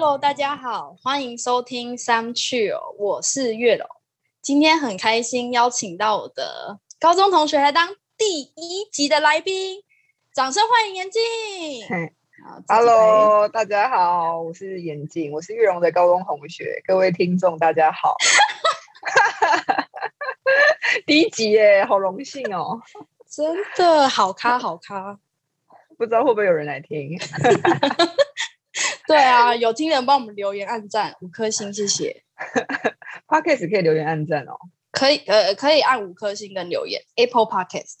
[0.00, 3.84] Hello，大家好，欢迎收听三趣哦，我是月柔。
[4.40, 9.82] 今天很开心邀请到我的高中同学来当第一集的来宾，
[10.32, 11.20] 掌声欢迎严静。
[12.46, 18.14] 好自己来 Hello，大家好，我是眼镜，我是玉荣的高中同学，各位听众大家好。
[21.06, 22.80] 第一集耶，好荣幸哦！
[23.28, 25.18] 真的好咖好咖。
[25.98, 27.18] 不知道会不会有人来听？
[29.08, 32.24] 对啊，有听人帮我们留言按赞五颗星，谢谢。
[33.26, 34.52] Podcast 可以留言按赞哦。
[34.92, 38.00] 可以呃可以按五颗星跟留言，Apple Podcast。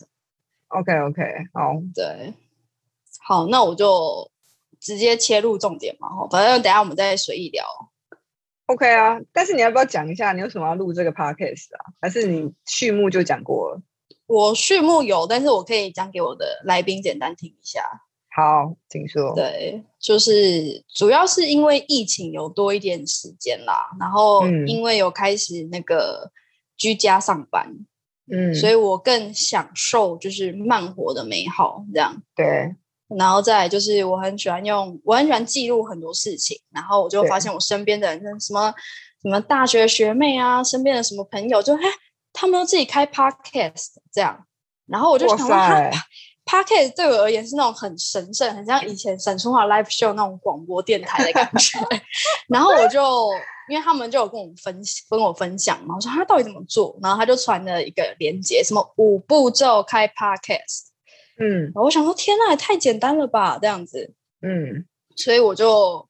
[0.68, 1.22] OK OK，
[1.54, 2.34] 好，对，
[3.20, 4.30] 好，那我就
[4.78, 7.64] 直接切入重点嘛，吼反正等一下我们再随意聊。
[8.66, 9.18] OK 啊。
[9.32, 11.86] 但是你要不要讲一下你为什么要录这个 Podcast 啊？
[12.02, 13.80] 还是你序幕就讲过了？
[14.26, 17.82] 我序幕有，但是我可以讲给我的来宾简单听一下。
[18.38, 19.34] 好，请说。
[19.34, 26.30] 对，就是主要是因为疫情有多一点时间啦，然后嗯因为有开始那个
[26.76, 27.74] 居家上班，
[28.30, 32.22] 嗯，所以我更享受就是慢活的美好这样。
[32.36, 32.76] 对，
[33.08, 38.72] 然后再来就是我很喜欢用，我很喜欢记录很多事情，然后我就对发现我身边的人，什么
[39.20, 41.82] 什么大学学妹啊，身边的什么朋友，就哎，
[42.32, 44.46] 他们都自己开 podcast 这样，
[44.86, 45.48] 然后我就想说
[46.48, 51.78] podcast 对我而言是那种很神圣，很像以前沈春华 live show 那种广播电台的感觉。
[52.48, 53.28] 然后我就
[53.68, 60.86] 因为他们就有跟我分跟我分享嘛，我说他到底怎么做，然后他就传了一个链接，什么五步骤开 podcast。
[61.40, 66.08] 嗯然后我想说，天呐，也太简单了吧，这样子，嗯，所以我就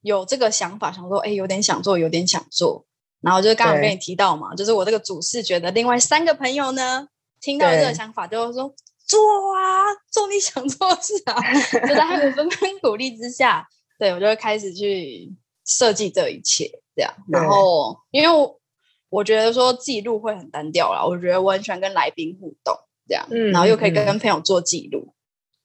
[0.00, 2.86] 有这个想法，想说，哎，有点想做，有点想做。
[3.20, 7.06] 然后就刚刚跟你提到嘛，就是我这个主视觉的另外三个朋友呢，
[7.42, 8.72] 听到这个想法，就说
[9.10, 11.34] 做啊，做你想做的事啊。
[11.88, 13.66] 就在他们纷纷鼓励之下，
[13.98, 15.32] 对我就会开始去
[15.66, 17.12] 设计这一切，这样。
[17.28, 18.60] 然后，因为我
[19.08, 22.74] 我觉得说记录会很单调啦，我觉得我很喜欢跟来宾互动，
[23.08, 25.12] 这样，嗯然后又可以嗯跟朋友做记录。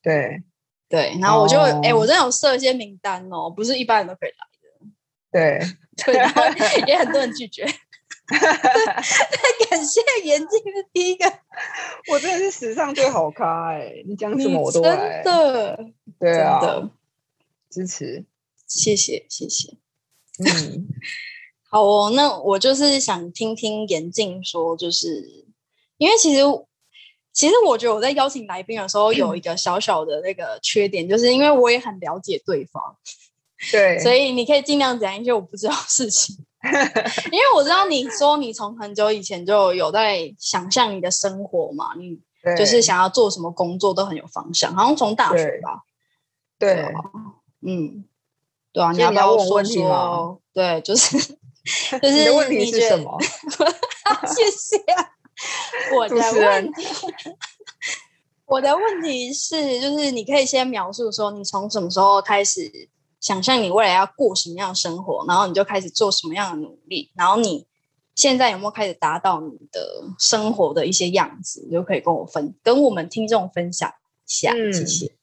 [0.02, 0.44] 对
[0.90, 4.36] 对，然后我就哎、我真的有设一些名单哦，不是一般人都可以来
[5.32, 5.66] 对，的。
[6.06, 6.44] 对，然后
[6.88, 7.66] 也很多人拒绝。
[9.70, 11.26] 感谢眼镜是第一个，
[12.12, 14.04] 我真的是史上最好咖哎！
[14.08, 15.34] 你讲什你么我都来真。
[15.34, 16.90] 的真对啊，的，
[17.70, 18.26] 支持。
[18.68, 19.74] 谢谢谢谢。
[20.44, 20.88] 嗯，
[21.70, 25.46] 好哦，那我就是想听听眼镜说，就是
[25.98, 26.42] 因为其实
[27.32, 32.98] 其实我觉得我在邀请来宾的时候有一个小小的那个缺点，就是因为我也很了解对方，
[33.72, 36.44] 对，所以你可以尽量讲一些我不知道的事情。
[37.32, 45.84] 因为我知道你说你从很久以前就有在想象你的生活嘛，你对就是想要做什么工作都很有方向，好像从大学吧，
[46.60, 46.92] 对啊
[47.66, 48.06] 嗯，
[48.72, 50.42] 对啊，你要不要问我问题吗说？
[50.54, 51.18] 对，就是
[52.02, 53.18] 就你是的问题是觉得什么？
[54.28, 54.78] 谢谢。
[55.96, 56.84] 我的问题，
[58.46, 62.88] 我的问题是，就是你可以先描述说，你从什么时候开始
[63.26, 67.66] 想象你未来要过什么样的生活，然后你就开始做什么样的努力，然后你
[68.14, 73.94] 现在有没有开始达到你的生活的一些样子，你就可以跟我分，跟我们听众分享一
[74.28, 75.16] 下，嗯谢谢。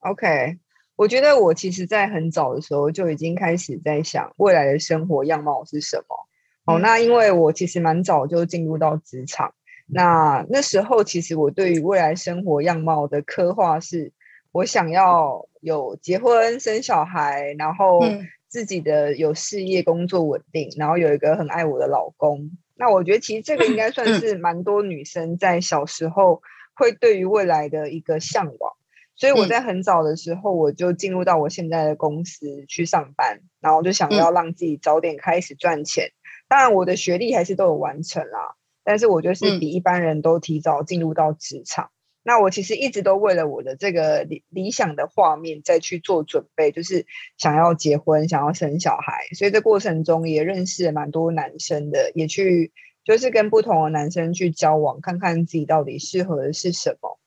[0.00, 0.58] OK，
[0.96, 6.26] 我觉得我其实，在很早的时候就已经开始在想未来的生活样貌是什么。
[6.64, 9.54] 哦，嗯那因为我其实蛮早就进入到职场，
[9.86, 14.12] 那那时候其实我对于未来生活样貌的刻画是，
[14.50, 22.50] 我想要有结婚生小孩，然后嗯自己的有事业工作稳定，然后有一个很爱我的老公。
[22.76, 26.42] 那我觉得其实这个应该算嗯是蛮多女生在小时候
[26.74, 28.74] 会对于未来的一个向往。
[29.16, 36.10] 所以我嗯在很早的时候，我就进入到我现在的公司去上班，然后就想要让自己早点开始赚钱。
[36.46, 41.90] 当然，我的学历还是都有完成啦，但是我就是嗯比一般人都提早进入到职场。
[42.24, 47.06] 那我其实一直都为了我的这个理理想的画面再去做准备，就是
[47.36, 49.26] 想要结婚，想要生小孩。
[49.36, 52.72] 所以这过程中也认识了蛮多男生的，也去
[53.04, 57.20] 就是跟不同的男生去交往，看看自己到底适合的是什么。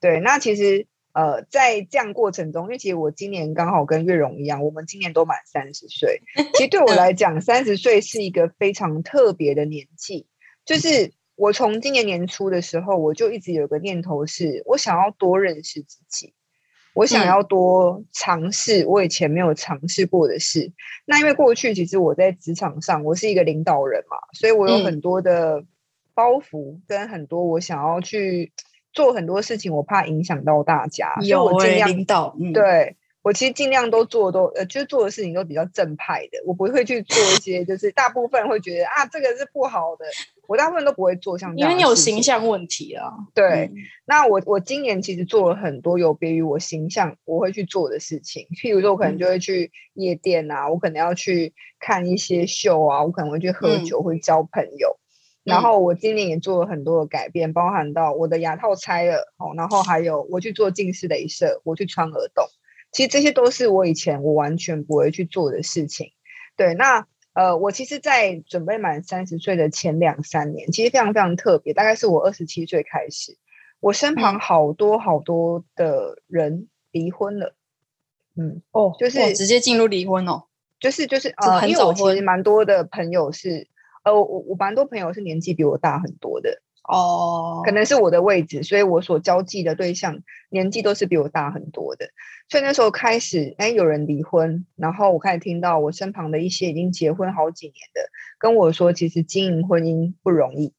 [0.00, 6.22] 对，那其实呃，在这样过程中，因为其实我今年刚好跟月荣一样，我们今年都满三十岁。
[6.54, 10.26] 其实对我来讲，三十岁是一个非常特别的年纪。
[10.64, 16.34] 就是我从今年年初的时候，我就一直有个念头是，我想要多认识自己，
[16.94, 17.26] 我想嗯。
[17.28, 20.72] 要多尝试我以前没有尝试过的事。
[21.06, 24.84] 那因为过去其实我在职场上，我是一个领导人嘛，所以我有嗯。
[24.84, 25.64] 很多的
[26.12, 28.52] 包袱，跟很多我想要去
[28.92, 40.04] 做很多事情，我怕影响到大家，所以我尽量领导，嗯，对我其实尽量都做都呃，就是做的事情都比较正派的，我不会去做一些就是大部分人会觉得啊这个是不好的，
[40.48, 41.70] 我大部分都不会做像这样。
[41.70, 43.12] 因为你有形象问题啊。
[43.34, 43.70] 对，
[44.06, 54.98] 那我我今年其实做了很多有别于我形象我会去做的事情，譬如说我可能就会去夜店啊，我可能要去看一些秀啊，我可能会去喝酒，会交朋友。
[55.44, 62.46] 然后我今年也做了很多的改变，包含到我的牙套拆了哦，然后还有我去做近视雷射，我去穿耳洞。
[62.90, 66.12] 其实这些都是我以前我完全不会去做的事情。
[66.56, 67.06] 对，那
[67.38, 71.72] 呃，我其实，在准备满三十岁的前两三年，其实非常非常特别。
[71.72, 73.36] 大概是我二十七岁开始，
[73.78, 77.54] 我身旁好多好多的人离婚了。
[78.34, 80.46] 嗯，哦，就是直接进入离婚哦，
[80.80, 83.68] 就是就是呃，因为我其实蛮多的朋友是，
[84.02, 86.60] 呃，我我蛮多朋友是年纪比我大很多的。
[86.88, 92.08] 哦，可能是我的位置，所以我所交际的对象年纪都是比我大很多的。
[92.48, 98.00] 所以那时候开始，哎，有人离婚，然后我开始听到我身旁的一些已经结婚好几年的
[98.38, 100.72] 跟我说，其实经营婚姻不容易。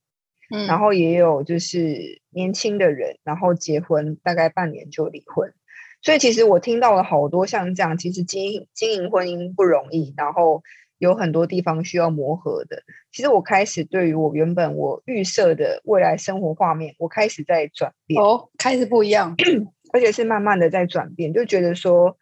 [0.52, 5.54] 嗯，然后也有就是年轻的人，然后结婚大概半年就离婚。
[6.02, 10.64] 所以其实我听到了好多像这样，其实经营经营婚姻不容易，然后。
[11.00, 12.84] 有很多地方需要磨合的。
[13.12, 19.36] 其实我开始对于我原本我预设的未来生活画面，我开始在转变哦，开始不一样，
[19.92, 22.18] 而且是慢慢的在转变，就觉得说，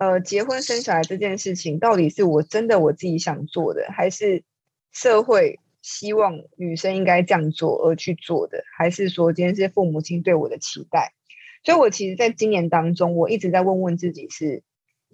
[0.00, 4.42] 呃，结婚生小孩这件事情，到底是我真的我自己想做的，还是
[4.90, 11.12] 社会希望女生应该这样做而去做的，还是说今天是父母亲对我的期待？
[11.64, 14.64] 所以我其实在今年当中，我一直在问问自己，是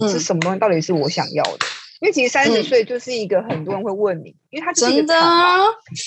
[0.00, 1.66] 是什么东西，到底是我想要的？
[2.00, 5.58] 因为其实三十岁就是一个很多人会问你，因为他真的啊，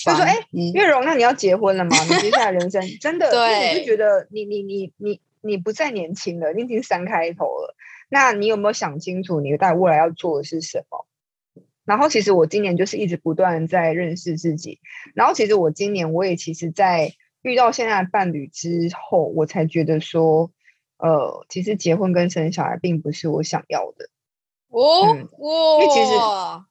[0.05, 0.37] 他说：“哎，
[0.73, 1.89] 月荣，那你要结婚了吗？
[2.03, 3.27] 你接下来人生 真的，
[3.73, 7.75] 你就觉得你你你你你不再年轻了，你已经三开头了。
[8.09, 11.05] 那你有没有想清楚你在未来要做的是什么？
[11.83, 14.79] 然后其实我今年就是一直不断在认识自己。
[15.13, 20.51] 然后其实我今年我也其实，在遇到现在的伴侣之后，我才觉得说，
[20.97, 24.09] 呃，其实结婚跟生小孩并不是我想要的。”
[24.71, 25.81] 哦，哇！
[25.81, 26.17] 因为其实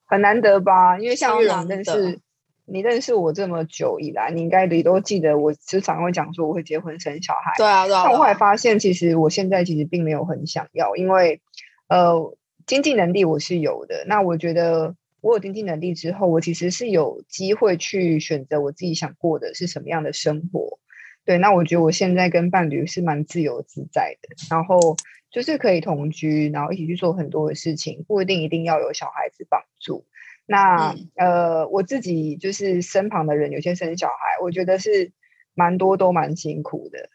[0.07, 2.19] 很难得吧，因为像玉荣认识
[2.65, 7.53] 你认识我这么久以来，你应该也都记得，我时常会讲说我会结婚生小孩。
[7.59, 8.05] 对啊，对啊。
[8.05, 11.41] 但我后来发现，其实我现在其实并没有很想要，因为
[11.89, 12.37] 呃，
[12.67, 14.05] 经济能力我是有的。
[14.07, 20.79] 那我觉得我有经济能力之后，我其实是有机会去选择我自己想过的是什么样的生活。
[21.25, 24.97] 对，那我觉得我现在跟伴侣是蛮自由自在的，然后。
[25.31, 30.05] 就是可以同居，然后一起去做很多的事情，不一定一定要有小孩子帮助。
[30.47, 35.13] 那呃，我自己就是身旁的人，有些生小孩，我觉得是
[35.55, 37.09] 蛮多都蛮辛苦的，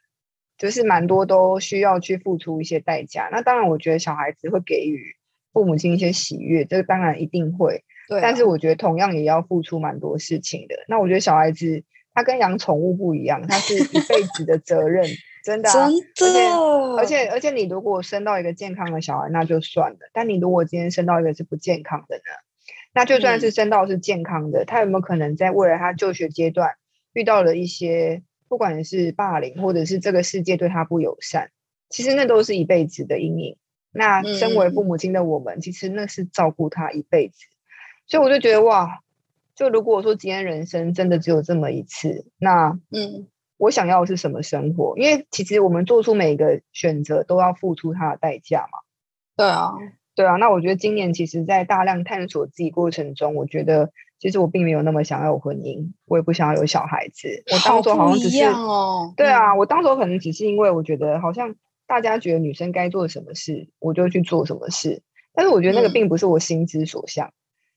[0.57, 3.27] 就是蛮多都需要去付出一些代价。
[3.31, 5.17] 那当然，我觉得小孩子会给予
[5.51, 7.83] 父母亲一些喜悦，这个当然一定会。
[8.07, 8.21] 对。
[8.21, 10.75] 但是我觉得同样也要付出蛮多事情的。
[10.87, 11.83] 那我觉得小孩子
[12.13, 15.05] 他跟养宠物不一样，他是一辈子的责任。
[15.45, 15.69] 真的，
[16.15, 16.39] 真的，
[16.97, 19.99] 而且而且，你如果生到一个健康的小孩，那就算了。
[20.11, 22.23] 但你如果今天生到一个是不健康的呢？
[22.95, 26.71] 那就算是生到是健康的，他有没有可能在未来他就学阶段
[27.13, 31.51] 遇到了一些，不管是霸凌，或者是这个世界对他不友善，
[31.89, 33.57] 其实那都是一辈子的阴影。
[33.91, 37.35] 那身为父母亲的我们，其实那是照顾他一辈子。
[38.07, 39.01] 所以我就觉得哇，
[39.53, 43.27] 就如果说今天人生真的只有这么一次，那嗯。
[43.57, 44.97] 我想要的是什么生活？
[44.97, 48.79] 因为其实我们做出每一个选择都要付出它的代价嘛。
[49.37, 49.73] 对啊，
[50.15, 50.35] 对啊。
[50.35, 57.43] 那我觉得今年其实，在大量探索自己过程中，我觉得其实我并没有那么想要有婚姻，我也不想要有小孩子。
[57.51, 61.55] 我当初好像只是哦，对啊，我当初可能只是因为我觉得好像
[61.87, 65.01] 大家觉得女生该做什么事，我就去做什么事。
[65.33, 67.33] 但是我觉得那个并不是我心之所向。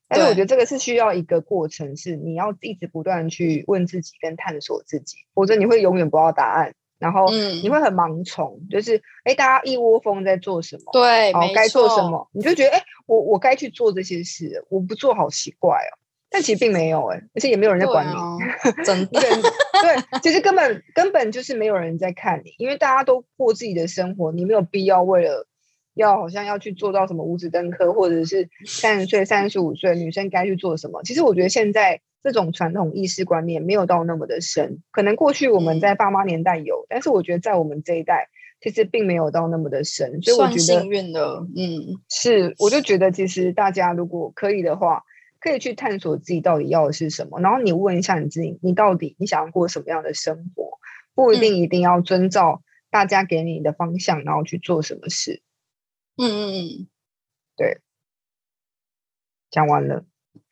[0.09, 10.91] 但是我觉得这个是需要一个过程，是你要一直不断去问自己跟探索自己，否则你会永远不知道答案，然后你会很盲从，就是哎，大家一窝蜂在做什么？
[10.91, 15.93] 对，哦，该做什么，你就觉得哎，我我该去做这些事，我不做好奇怪哦。
[16.31, 18.13] 但其实并没有哎，而且也没有人在管你，
[18.83, 25.45] 真的对，其实根本根本就是没有人在看你，因为大家都过自己的生活，你没有必要为了。
[25.99, 31.03] 要好像要去做到什么五子登科，或者是三十岁、三十五岁女生该去做什么？
[31.03, 38.29] 其实我觉得现在这种传统意识观念没有到那么的深，可能过去我们在爸妈年代有，但是我觉得在我们这一代
[38.61, 40.21] 其实并没有到那么的深。
[40.21, 45.03] 所以我觉得幸运的，嗯，是，我就觉得其实大家如果可以的话，
[45.41, 50.79] 可以去探索自己到底要的是什么，然后你问一下你自己，你到底你想要过什么样的生活？
[51.13, 55.41] 不一定一定要遵照大家给你的方向，然后去做什么事。
[56.19, 56.87] 嗯嗯嗯，
[57.55, 57.79] 对，
[59.49, 60.03] 讲完了。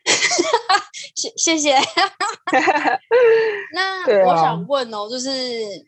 [1.16, 1.76] 谢谢谢。
[3.74, 5.30] 那啊我想问哦，就是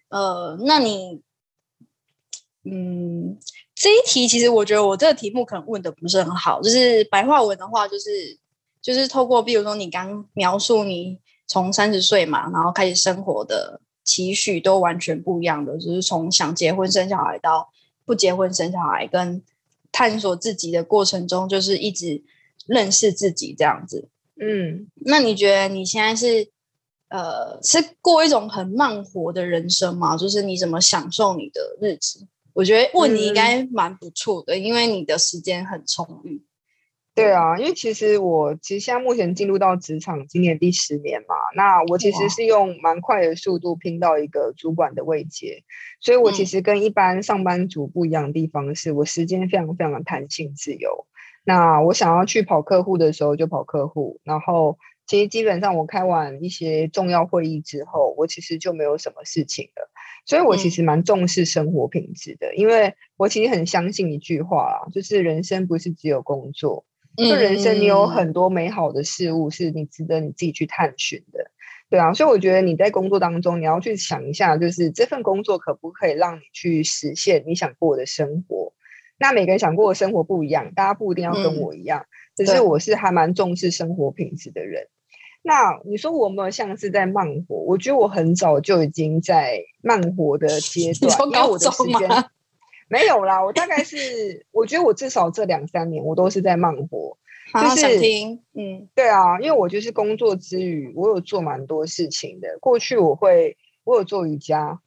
[0.10, 1.22] 呃，那你，
[2.66, 3.40] 嗯，
[3.74, 8.38] 这一题其实我觉得我这个题目可能问的不是很好，就是白话文的话，就是
[8.82, 17.70] 就是透过比如说你刚描述你从三十岁嘛，然后开始生活的期许都完全不一样的，就是从想结婚生小孩到
[18.04, 19.42] 不结婚生小孩，跟
[19.92, 22.24] 探索自己的过程中，就是一直
[22.66, 24.10] 认识自己这样子。
[24.42, 26.50] 嗯，那你觉得你现在是
[27.10, 30.16] 呃是过一种很慢活的人生吗？
[30.16, 32.28] 就是你怎么享受你的日子？
[32.54, 36.42] 我觉得问你应该蛮不错的，因为你的时间很充裕。
[37.20, 45.64] 对啊，因为其实我其实现在目前进入到职场，今年第十年嘛，那我其哇实是用蛮快的速度拼到一个主管的位阶，
[46.00, 51.06] 所以我其嗯实跟一般上班族不一样的地方是，我时间非常非常的弹性自由。
[51.44, 59.90] 那我想要去跑客户的时候就跑客户，然后其实基本上我开完一些重要会议之后，我其实就没有什么事情了。
[60.26, 66.86] 所以我其嗯实蛮重视生活品质的，因为我其实很相信一句话啦，就是人生不是只有工作，
[67.28, 71.52] 就人生你有嗯很多美好的事物是你值得你自己去探寻的，
[71.90, 78.74] 对啊，所以我觉得你在工作当中你要去想一下，就是这份工作可不可以让你去实现你想过的生活。
[79.18, 82.06] 那每个人想过的生活不一样，大家不一定要跟嗯我一样，
[82.38, 84.88] 只是我是还蛮重视生活品质的人。
[85.42, 87.56] 那你说我有没有像是在慢活？
[87.66, 92.26] 我觉得我很早就已经在慢活的阶你段，说因为我的时间吗？
[92.92, 97.18] 没有啦，我大概是， 我觉得我至少这两三年我都是在慢活。
[97.52, 102.60] 就是想听，嗯对啊，因为我就是工作之余，我有做蛮多事情的。
[102.60, 104.80] 过去我会，我有做瑜伽，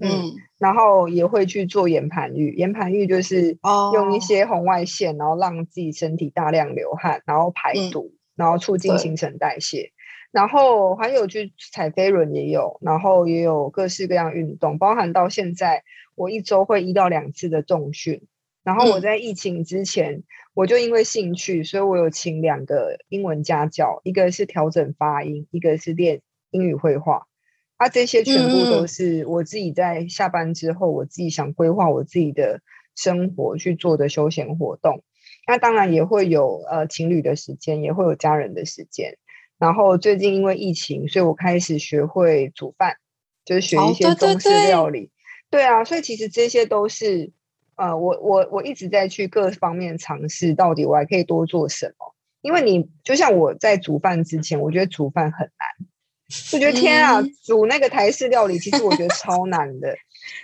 [0.00, 2.54] 嗯，嗯，然后也会去做岩盘浴。
[2.56, 9.92] 岩盘浴就是哦用一些红外线，然后让自己身体大量流汗，然后排嗯毒，然后促进对新陈代谢。
[10.32, 15.84] 然后还有去踩飞轮也有，然后也有各式各样运动，包含到现在
[16.18, 18.26] 我一周会一到两次的重训。
[18.64, 26.20] 然后我嗯在疫情之前，我就因为兴趣，所以我有请两个英文家教，一个是调整发音，一个是练
[26.50, 27.26] 英语绘画。
[27.76, 32.60] 啊，这些全部都是我自己在下班之后，我自己想规划我自己的
[32.94, 35.02] 生活去做的休闲活动。
[35.46, 39.16] 那当然也会有呃情侣的时间，也会有家人的时间。
[39.58, 42.96] 然后最近因为疫情，所以我开始学会煮饭，
[43.46, 45.06] 就是学哦一些中式料理。
[45.06, 45.10] 对
[45.64, 47.30] 啊，所以其实这些都是
[47.76, 52.14] 呃，我我我一直在去各方面尝试，到底我还可以多做什么。
[52.40, 55.88] 因为你就像我在煮饭之前，我觉得煮饭很难，
[56.52, 59.96] 我觉得天啊，嗯煮那个台式料理，其实我觉得超难的。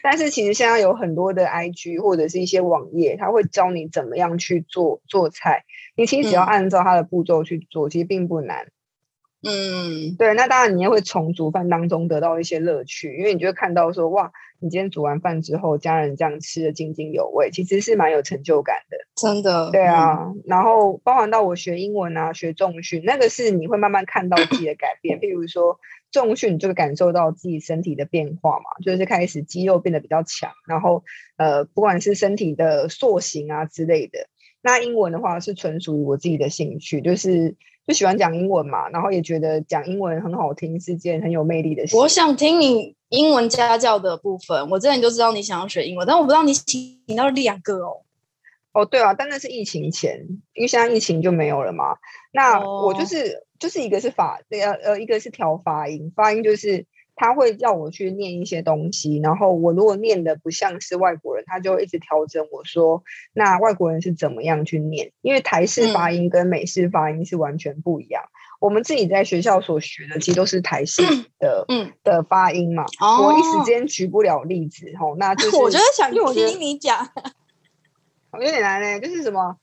[0.03, 5.65] 但是其实现在有很多的 IG 或者是一些网页，它会教你怎么样去做做菜。
[5.97, 8.67] 你其实只要嗯按照它的步骤去做，其实并不难。
[9.45, 18.97] 嗯，对，那当然你也会从煮饭当中得到一些乐趣，因为你就会看到说，哇，你今天煮完饭之后，家人这样吃的津津有味，其实是蛮有成就感的。
[19.15, 25.21] 真的，对嗯，啊，然后包含到我学英文啊，学重训，那个是你会慢慢看到自己的改变。
[25.21, 25.79] 譬如说
[26.11, 31.05] 重训，你就会感受到自己身体的变化嘛，就是开始肌肉变得比较强，然后
[31.37, 34.29] 呃，不管是身体的塑形啊之类的。
[34.63, 37.55] 那英文的话是纯属于我自己的兴趣，就是
[37.87, 41.97] 就喜欢讲英文嘛，然后也觉得讲英文很好听，是件很有魅力的事。
[41.97, 44.71] 我想听你英文家教的部分。
[44.71, 48.01] 我之前就知道你想要学英文，但我不知道你请到两个哦。
[48.73, 51.97] 哦，对啊，但那是疫情前，因为现在疫情就没有了嘛。
[52.33, 63.03] 那我就哦是、就是一个是法呃呃，一个是调发音，发音就是他会叫我去念一些东西，然后我如果念的不像是外国人，他就一直调整我说，
[63.33, 65.13] 那外国人是怎么样去念？
[65.23, 68.23] 因为台式发音跟美式发音是完全不一样。
[68.61, 71.03] 我们自己在学校所学的其实都是台式
[71.39, 77.07] 的、嗯，的发音嘛，哦我一时间举不了例子吼，那就 是我觉得听你讲。
[78.35, 79.57] 有点难呢、就是什么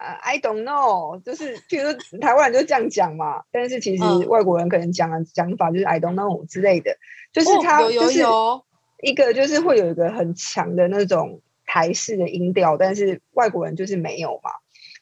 [0.00, 6.96] 呃，I don't know，就是譬如说台湾人就这样讲嘛，但是其实嗯外国人可能讲的讲法就是 I don't know 之类的，
[7.34, 8.64] 就是哦他就是有，
[9.02, 14.50] 一个就是会有一个很强的那种台式的音调，但是外国人就是没有嘛。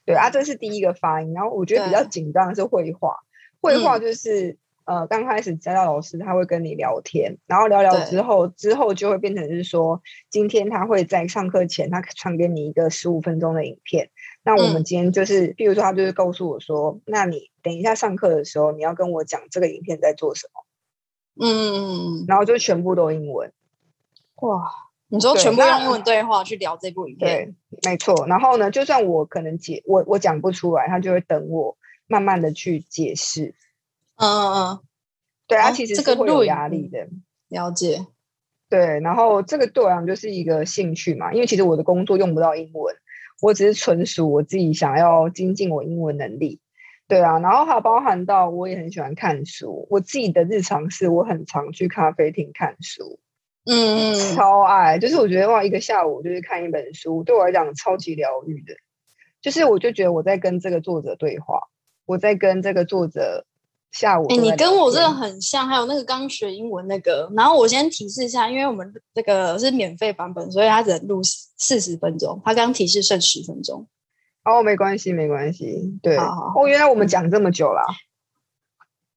[0.05, 1.33] 对啊，这是第一个发音。
[1.33, 3.19] 然后我觉得比较紧张的是绘画，
[3.61, 4.57] 绘画嗯就是、
[4.89, 14.09] 呃刚开始家教老师他会跟你聊天，然后聊聊之后之后就会变成是说，今天他会在上课前他传给你一个十五分钟的影片。
[14.41, 20.49] 那我们嗯今天就是，譬如说他就是告诉我说，那你等一下上课的时候，你要跟我讲这个影片在做什
[21.35, 23.53] 么，嗯，然后就全部都英文。
[24.41, 24.71] 哇，
[25.09, 28.25] 你说全部用英文对话去聊这部影片，对，没错。
[28.25, 31.77] 然后呢，就算我可能解我我讲不出来，他就会等我
[32.07, 33.53] 慢慢的去解释。
[34.19, 34.79] 嗯嗯嗯，
[35.47, 37.07] 对，他哦其实是会有这个录影压力的。
[37.47, 38.05] 了解。
[38.69, 42.95] 对，然后这个对我来讲就是一个兴趣嘛，因为其实我的工作用不到英文，
[43.41, 46.59] 我只是纯属我自己想要精进我英文能力。
[47.07, 53.19] 对啊，然后还包含到我也很喜欢看书，我自己的日常是我很常去咖啡厅看书，
[53.65, 58.75] 嗯嗯，超爱，就是我觉得哇，一个下午就是看一本书，对我来讲超级疗愈的。
[59.41, 61.61] 就是我就觉得我在跟这个作者对话，
[62.05, 63.47] 我在跟这个作者
[63.91, 64.35] 下午哎。
[64.35, 67.31] 你跟我这个很像，还有那个刚学英文那个。
[67.35, 72.41] 然后我先提示一下，因为我们这个是免费版本，所以他只能录四十分钟。
[72.43, 73.87] 他刚提示剩十分钟。
[74.43, 75.99] 哦，没关系，没关系。
[76.01, 77.81] 对，好好好哦，原来我们讲这么久了。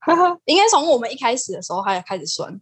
[0.04, 2.60] 哈哈应该从我们一开始的时候还开始算。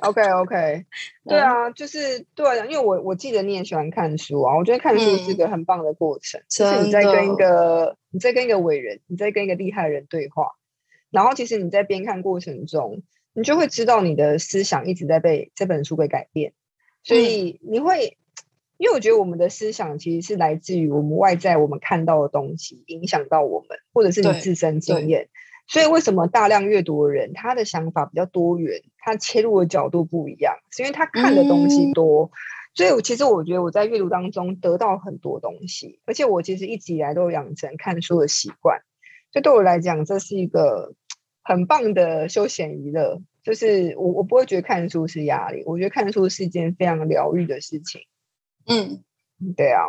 [0.00, 0.84] ，OK OK，
[1.24, 10.48] 对啊，就是对啊，因为我我记得你也喜欢看书啊，我觉得看书是嗯个很棒的过程，就是你在跟一个你在跟一个伟人，你在跟一个厉害的人对话，
[11.14, 13.02] 然后其实你在边看过程中，
[13.32, 16.52] 你就会知道你的思想一直在被这本书给改变，
[17.02, 18.18] 所以你会。
[18.76, 25.28] 因为我觉得我们的思想其实是来自于我们外在我们看到的东西影响到我们，或者是你自身经对验。
[25.68, 32.32] 所以为什么大量阅读的人他的想法比较多元，他切入的角度不一样，是因为他看的东西嗯多。
[32.74, 38.80] 所以我其实我觉得我在阅读当中得到很多东西，而且我其实一直以来都有养成看书的习惯。
[39.30, 40.94] 就对我来讲，这是一个
[41.44, 43.22] 很棒的休闲娱乐。
[43.44, 48.00] 就是我我不会觉得看书是压力，我觉得看书是一件非常疗愈的事情。
[48.66, 49.04] 嗯，
[49.54, 49.84] 对啊，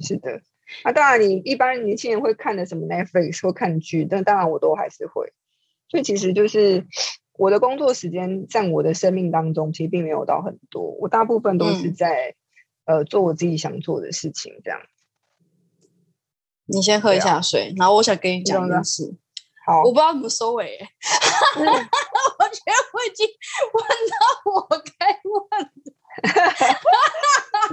[0.00, 0.40] 是的。
[0.82, 5.32] 那、当然，你一般年轻人会看的什么 Netflix 或看剧，但当然我都还是会。
[5.88, 6.86] 所以其实就是
[7.34, 12.34] 我的工作时间占我的生命当中，其实并没有到很多，我大部分都是嗯在、
[12.86, 14.80] 呃做我自己想做的事情，这样。
[16.64, 19.14] 你先喝一下水，然后我想跟你讲一件事，
[19.68, 20.88] 好我，不知道怎么收尾、欸。
[21.60, 23.28] 我觉得我已经
[23.74, 24.16] 问到
[24.52, 24.66] 我
[24.98, 25.70] 该问，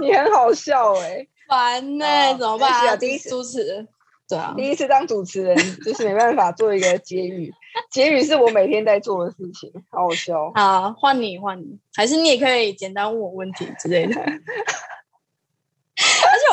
[0.00, 2.92] 你很好笑哎、烦呢、哦怎么办、啊？
[2.92, 3.86] 啊第一次主持，
[4.28, 7.52] 对啊，第一次当主持人，就是没办法做一个结语，
[7.90, 10.52] 结语是我每天在做的事情，好好笑。
[10.54, 14.14] 好，换你，换你，还是你也可以简单问我问题之类的。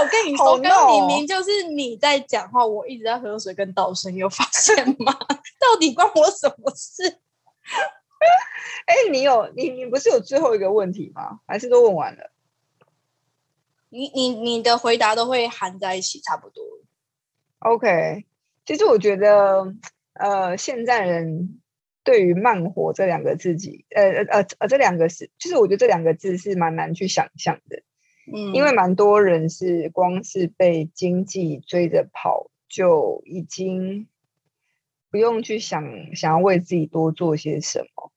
[0.01, 5.13] 我跟你好说，刚刚明明就是你在讲话，我一直在喝水跟倒水，你有发现吗？
[5.59, 7.03] 到底关我什么事？
[8.85, 11.39] 哎、你有你你不是有最后一个问题吗？
[11.47, 12.31] 还是都问完了？
[13.89, 16.63] 你你你的回答都会含在一起，差不多。
[17.59, 18.25] OK，
[18.65, 19.73] 其实我觉得，
[20.13, 21.61] 呃，现在人
[22.03, 27.83] 对于“慢活”这两个字己，呃呃呃呃，这两个是，就是我觉得这两个字是蛮难去想象的，
[28.31, 34.07] 嗯，因为蛮多人是光是被经济追着跑，就已经
[35.11, 38.11] 不用去想想要为自己多做些什么。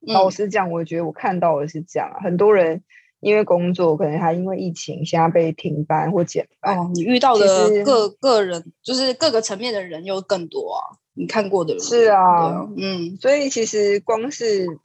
[0.00, 2.84] 老嗯实讲，我觉得我看到的是这样啊，很多人
[3.20, 6.78] 因为工作，可能还因为疫情，现在被停班或减班。
[6.78, 10.98] 哦，你遇到的各个人，就是各个层面的人又更多啊。
[11.14, 14.78] 你看过的人是啊，嗯所以其实光是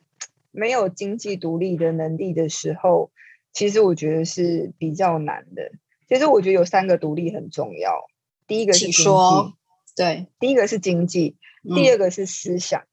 [0.50, 3.12] 没有经济独立的能力的时候，
[3.54, 5.72] 其实我觉得是比较难的。
[6.10, 8.10] 其实我觉得有三个独立很重要，
[8.46, 9.54] 第一个是说
[9.88, 12.84] 济，对，第一个是经济，第嗯二个是思想。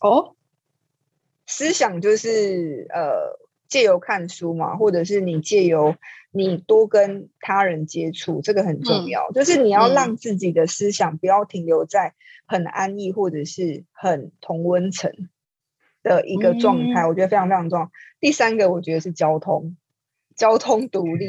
[0.00, 0.34] 哦，
[1.46, 5.96] 思想就是呃，借由看书嘛，或者是你借由
[6.32, 9.30] 你多跟他人接触，这个很重嗯要。
[9.30, 12.14] 就是你要嗯让自己的思想不要停留在
[12.46, 15.12] 很安逸或者是很同温层
[16.04, 17.90] 的一个状态，嗯我觉得非常非常重要。
[18.20, 19.76] 第三个，我觉得是交通，
[20.36, 21.26] 交通独 立，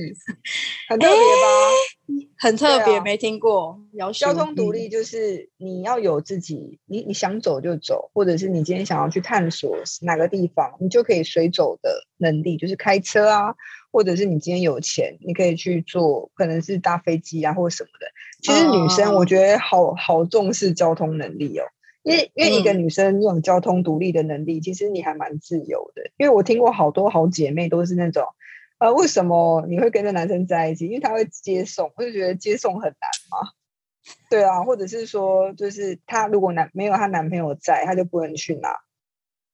[0.88, 2.18] 很特别吧？
[2.38, 3.80] 很特别，啊没听过。
[4.14, 13.56] 交通独立就是你要有自己，你你想走就走，或者是你今天想要去探索哪个地方，你就可以随走的能力，就是开车啊，
[13.92, 18.06] 或者是你今天有钱，你可以去坐，可能是搭飞机啊或者什么的。
[18.42, 21.64] 其实女生我觉得好好重视交通能力哦，
[22.06, 26.04] 因为因为一个嗯女生拥有交通独立的能力，其实你还蛮自由的。
[26.18, 28.24] 因为我听过好多好姐妹都是那种。
[28.78, 30.86] 呃，为什么你会跟这男生在一起？
[30.86, 33.50] 因为他会接送，我就觉得接送很难嘛。
[34.30, 38.76] 对啊，或者是说，就是她如果男没有她男朋友在，她就不能去哪，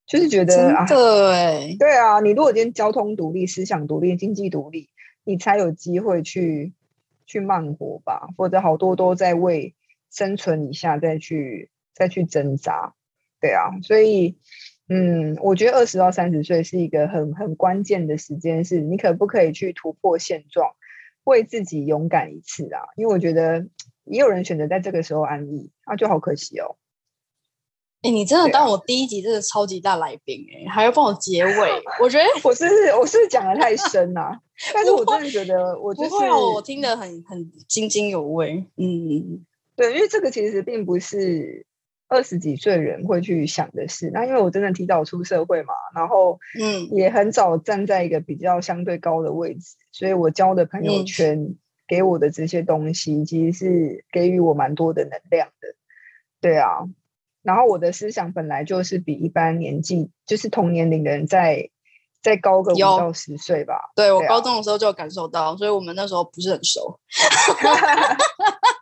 [0.06, 4.90] 就是觉得啊，的哎，对啊，你如果今天交通独立、思想独立、经济独立，
[5.24, 6.74] 你才有机会去
[7.26, 9.74] 去慢活吧，或者好多都在为
[10.10, 12.94] 生存一下再去再去挣扎。
[13.40, 14.38] 对啊，所以
[14.88, 20.76] 嗯，我觉得二十到三十岁是一个很很关键的时间，是你可不可以去突破现状，
[21.24, 22.82] 为自己勇敢一次啊？
[22.96, 23.68] 因为我觉得
[24.04, 26.76] 也有人选择在这个时候安逸，那就好可惜哦。
[28.04, 31.52] 哎，你真的当我第一集真的超级大来宾哎，还要帮我结尾？
[32.02, 32.66] 我觉得我是
[33.00, 34.40] 我是讲的太深了，
[34.74, 38.66] 但是我真的觉得我就是我听得很很津津有味。
[38.76, 41.66] 嗯，对，因为这个其实并不是
[42.12, 44.12] 二十几岁人会去想的事。
[44.14, 51.56] 那因为我真的提早出社会嘛，然后嗯，也很早站在一个比较相对高的位置，所以我交的朋友圈
[51.88, 55.70] 给我的这些东西，其实是给予我蛮多的能量的。
[56.42, 56.80] 对啊。
[57.44, 61.70] 然后我的思想本来就是比一般年纪，就是同年龄的人再
[62.22, 63.90] 再高个五到十岁吧。
[63.96, 67.00] 对我高中的时候就感受到，所以我们那时候不是很熟，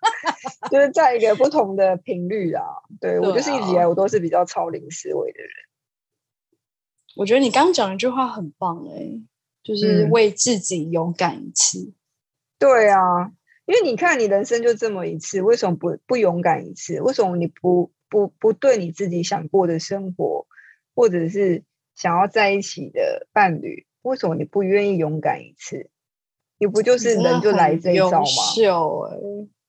[0.71, 2.63] 就是在一个不同的频率啊。
[3.01, 5.51] 对我就是一直以来我都是比较超龄思维的人。
[7.15, 9.21] 我觉得你刚讲一句话很棒哎，
[9.63, 11.93] 就是为自己勇敢一次。
[12.57, 13.31] 对啊，
[13.65, 17.01] 因为你看你人生就这么一次，为什么不不勇敢一次？
[17.01, 17.91] 为什么你不？
[18.11, 20.47] 不不对你自己想过的生活，
[20.95, 25.91] 或者是想要在一起的伴侣，为什么你不愿意勇敢一次？
[26.57, 28.27] 你不就是人就来这一招吗？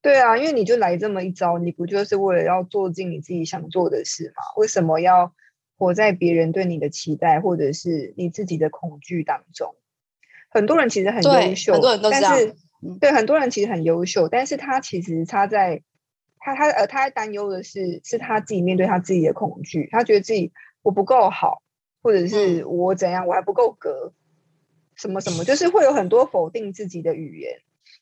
[0.03, 4.43] 对啊，因为你就来这么一招，你不就是为了要做尽你自己想做的事吗？
[4.57, 5.35] 为什么要
[5.77, 9.75] 活在别人对你的期待，或者是你自己的恐惧当中？
[10.49, 12.57] 很多人其实很优秀，很多人都但是
[13.01, 15.83] 对很多人其实很优秀，但是他其实他在。
[16.43, 21.61] 他他呃，他在担忧的是，是他自己面对他自己的恐惧，他觉得自己我不够好，
[22.01, 24.15] 或者是我怎样，我还不够格，
[24.95, 27.61] 什么什么，就是会有很多否定自己的语言。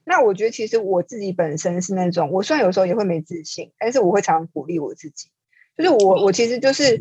[0.08, 5.28] 那我觉得，其实我自己本身是那种，我虽然有时候也会没自信，但是我会常常鼓励我自己，
[5.76, 7.00] 就是我我其实就是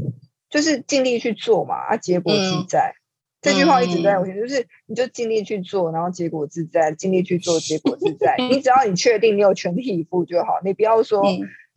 [0.50, 2.94] 就是尽力去做嘛，啊，结果自在。
[3.40, 8.36] 这句话一直在我心，就是你就尽力去做，然后结果自在；尽力去做，结果自在。
[8.50, 11.24] 你只要你确定你有全力以赴就好，你不要说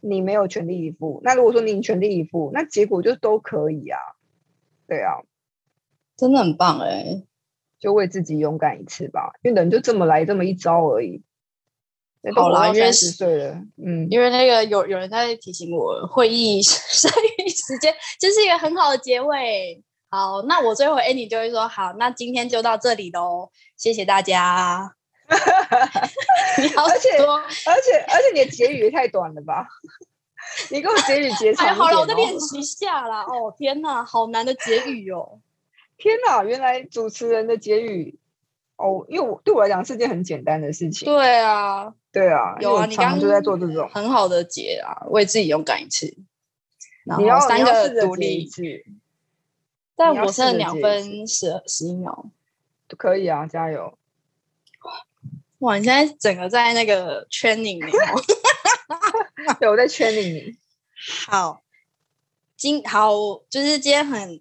[0.00, 1.20] 你没有全力以赴。
[1.22, 3.98] 那如果说你全力以赴，那结果就都可以啊。
[4.88, 5.20] 对啊，
[6.16, 7.22] 真的很棒哎！
[7.80, 11.22] 就为自己勇敢一次吧，因为人就这么来这么一招而已。
[12.34, 19.82] 好了，三十岁了，嗯，因为那个有有人在提醒我，会议 剩余时间，这是一个很好的结尾。
[20.10, 24.94] 好，那我最后 Annie 就会说好，那今天就到这里喽，谢谢大家。
[26.60, 29.66] 你好，而且而且而且你的结语也太短了吧？
[30.70, 31.74] 你给我结语结长一点。
[31.74, 33.22] 好了，我再练习下啦。
[33.22, 35.40] 哦，天哪，好难的结语哦！
[36.00, 38.18] 天哪，原来主持人的结语
[38.76, 41.06] 哦，因为我对我来讲是件很简单的事情。
[41.06, 46.16] 对啊，对啊，有啊，你刚刚就在做这种很好的结啊，为自己勇敢一次。
[47.18, 48.86] 你要三个独立句。
[49.96, 52.30] 但我剩两分十十一秒，
[52.96, 53.98] 可以啊，加油！
[55.58, 57.92] 哇，你现在整个在那个圈里面，
[59.60, 60.56] 对，我在圈里 面。
[61.26, 61.60] 好，
[62.56, 63.12] 今好
[63.50, 64.40] 就是今天很，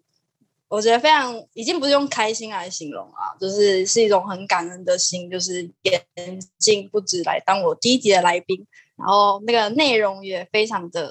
[0.70, 6.02] 我觉得非常，已经不是用开心来形容啊，就是是一种很感恩的心，就是眼
[6.60, 11.10] 睛不止来当我第一集的来宾，然后那个内容也非常的，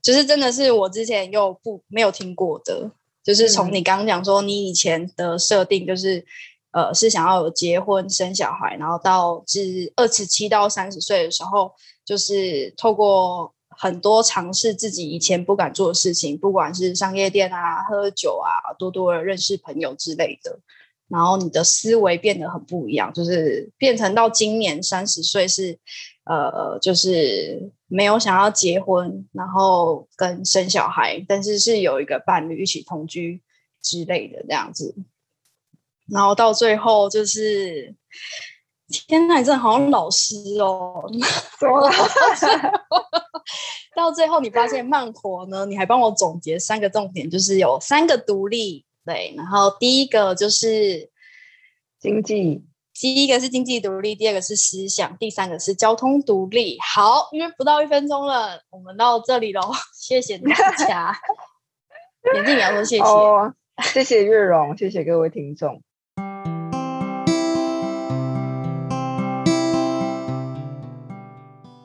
[0.00, 2.90] 就是真的是我之前又不没有听过的。
[3.24, 6.24] 就是从你刚刚讲说，你以前的设定就是，
[6.70, 11.72] 呃，是想要有结婚生小孩，然后到至二十七到三十岁的时候，
[12.04, 20.58] 就是透过很多尝试自己以前不敢做的事情，不管是商业店啊、喝酒啊、多多认识朋友之类的，
[21.08, 25.78] 然后你的思维变得很不一样，就是变成到今年三十岁是。
[26.28, 33.40] 呃，就是没有想要结婚，然后跟生小孩，但是是有一个伴侣一起同居
[33.80, 34.96] 之类的这样子，
[36.10, 37.94] 然后到最后就是，
[38.88, 41.04] 天呐，你真的好像老师哦，
[43.96, 51.10] 到最后你发现慢活呢，你还帮我总结三个重点，就是有三个独立，对，然后第一个就是
[51.98, 52.64] 经济。
[52.98, 56.78] 第一个是经济独立，第二个是思想，第三个是交通独立。
[56.80, 61.14] 好，因为不到一分钟了，我们到这里喽，谢谢大家。
[62.34, 63.04] 眼镜也要说谢谢，
[63.92, 65.82] 谢谢月荣，谢谢各位听众。